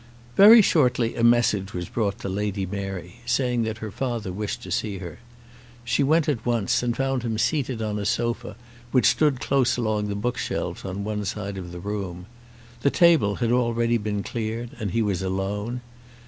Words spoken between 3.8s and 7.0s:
her father wished to see her. She went at once, and